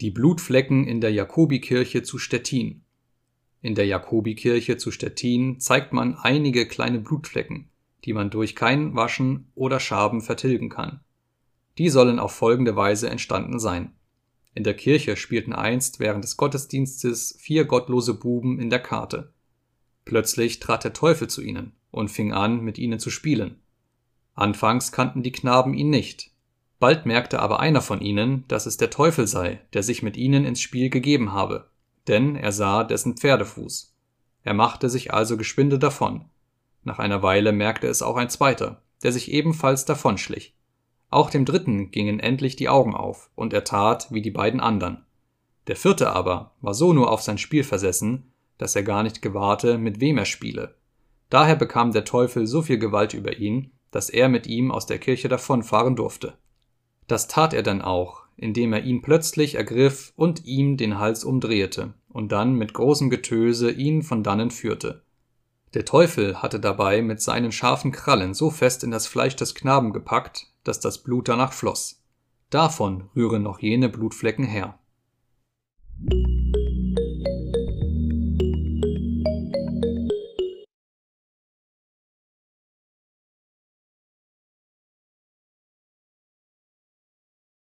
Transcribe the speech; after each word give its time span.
Die 0.00 0.10
Blutflecken 0.10 0.88
in 0.88 1.00
der 1.00 1.12
Jakobikirche 1.12 2.02
zu 2.02 2.18
Stettin. 2.18 2.82
In 3.62 3.76
der 3.76 3.86
Jakobikirche 3.86 4.76
zu 4.76 4.90
Stettin 4.90 5.60
zeigt 5.60 5.92
man 5.92 6.16
einige 6.16 6.66
kleine 6.66 6.98
Blutflecken, 6.98 7.70
die 8.04 8.12
man 8.12 8.28
durch 8.28 8.56
kein 8.56 8.96
Waschen 8.96 9.52
oder 9.54 9.78
Schaben 9.78 10.20
vertilgen 10.20 10.68
kann. 10.68 11.00
Die 11.78 11.90
sollen 11.90 12.18
auf 12.18 12.32
folgende 12.32 12.74
Weise 12.74 13.08
entstanden 13.08 13.60
sein: 13.60 13.94
In 14.52 14.64
der 14.64 14.74
Kirche 14.74 15.16
spielten 15.16 15.52
einst 15.52 16.00
während 16.00 16.24
des 16.24 16.36
Gottesdienstes 16.36 17.36
vier 17.38 17.64
gottlose 17.64 18.14
Buben 18.14 18.58
in 18.58 18.70
der 18.70 18.80
Karte. 18.80 19.32
Plötzlich 20.04 20.58
trat 20.58 20.82
der 20.82 20.92
Teufel 20.92 21.28
zu 21.28 21.40
ihnen 21.40 21.72
und 21.92 22.10
fing 22.10 22.32
an, 22.32 22.62
mit 22.62 22.78
ihnen 22.78 22.98
zu 22.98 23.10
spielen. 23.10 23.60
Anfangs 24.34 24.90
kannten 24.90 25.22
die 25.22 25.32
Knaben 25.32 25.72
ihn 25.72 25.90
nicht 25.90 26.33
Bald 26.84 27.06
merkte 27.06 27.40
aber 27.40 27.60
einer 27.60 27.80
von 27.80 28.02
ihnen, 28.02 28.44
dass 28.46 28.66
es 28.66 28.76
der 28.76 28.90
Teufel 28.90 29.26
sei, 29.26 29.58
der 29.72 29.82
sich 29.82 30.02
mit 30.02 30.18
ihnen 30.18 30.44
ins 30.44 30.60
Spiel 30.60 30.90
gegeben 30.90 31.32
habe, 31.32 31.70
denn 32.08 32.36
er 32.36 32.52
sah 32.52 32.84
dessen 32.84 33.16
Pferdefuß. 33.16 33.96
Er 34.42 34.52
machte 34.52 34.90
sich 34.90 35.14
also 35.14 35.38
geschwinde 35.38 35.78
davon. 35.78 36.26
Nach 36.82 36.98
einer 36.98 37.22
Weile 37.22 37.52
merkte 37.52 37.86
es 37.86 38.02
auch 38.02 38.16
ein 38.16 38.28
zweiter, 38.28 38.82
der 39.02 39.12
sich 39.12 39.32
ebenfalls 39.32 39.86
davonschlich. 39.86 40.58
Auch 41.08 41.30
dem 41.30 41.46
dritten 41.46 41.90
gingen 41.90 42.20
endlich 42.20 42.54
die 42.54 42.68
Augen 42.68 42.94
auf, 42.94 43.30
und 43.34 43.54
er 43.54 43.64
tat 43.64 44.08
wie 44.10 44.20
die 44.20 44.30
beiden 44.30 44.60
andern. 44.60 45.06
Der 45.68 45.76
vierte 45.76 46.10
aber 46.10 46.52
war 46.60 46.74
so 46.74 46.92
nur 46.92 47.10
auf 47.10 47.22
sein 47.22 47.38
Spiel 47.38 47.64
versessen, 47.64 48.30
dass 48.58 48.76
er 48.76 48.82
gar 48.82 49.02
nicht 49.02 49.22
gewahrte, 49.22 49.78
mit 49.78 50.02
wem 50.02 50.18
er 50.18 50.26
spiele. 50.26 50.74
Daher 51.30 51.56
bekam 51.56 51.92
der 51.92 52.04
Teufel 52.04 52.46
so 52.46 52.60
viel 52.60 52.76
Gewalt 52.76 53.14
über 53.14 53.38
ihn, 53.38 53.72
dass 53.90 54.10
er 54.10 54.28
mit 54.28 54.46
ihm 54.46 54.70
aus 54.70 54.84
der 54.84 54.98
Kirche 54.98 55.30
davonfahren 55.30 55.96
durfte. 55.96 56.36
Das 57.06 57.28
tat 57.28 57.52
er 57.52 57.62
dann 57.62 57.82
auch, 57.82 58.22
indem 58.36 58.72
er 58.72 58.82
ihn 58.82 59.02
plötzlich 59.02 59.54
ergriff 59.54 60.12
und 60.16 60.44
ihm 60.44 60.76
den 60.76 60.98
Hals 60.98 61.24
umdrehte 61.24 61.94
und 62.08 62.32
dann 62.32 62.54
mit 62.54 62.74
großem 62.74 63.10
Getöse 63.10 63.70
ihn 63.70 64.02
von 64.02 64.22
dannen 64.22 64.50
führte. 64.50 65.02
Der 65.74 65.84
Teufel 65.84 66.40
hatte 66.40 66.60
dabei 66.60 67.02
mit 67.02 67.20
seinen 67.20 67.52
scharfen 67.52 67.90
Krallen 67.90 68.32
so 68.32 68.50
fest 68.50 68.84
in 68.84 68.90
das 68.90 69.06
Fleisch 69.06 69.36
des 69.36 69.54
Knaben 69.54 69.92
gepackt, 69.92 70.46
dass 70.62 70.80
das 70.80 70.98
Blut 70.98 71.28
danach 71.28 71.52
floss. 71.52 72.02
Davon 72.50 73.10
rühren 73.16 73.42
noch 73.42 73.58
jene 73.58 73.88
Blutflecken 73.88 74.44
her 74.44 74.78